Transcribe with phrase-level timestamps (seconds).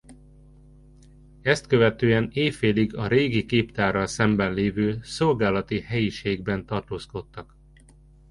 [1.41, 7.55] Ezt követően éjfélig a régi képtárral szemben levő szolgálati helyiségben tartózkodtak.